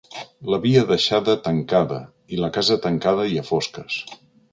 [0.51, 1.99] L'havia deixada tancada,
[2.37, 4.01] i la casa tancada i a fosques.